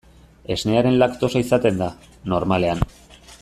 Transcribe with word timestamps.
Esnearen 0.55 0.97
laktosa 1.03 1.43
izaten 1.45 1.79
da, 1.83 1.91
normalean. 2.35 2.83